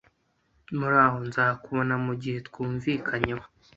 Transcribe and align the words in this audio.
Muraho. 0.77 1.17
Nzakubona 1.27 1.93
mugihe 2.05 2.37
twumvikanyeho 2.47 3.45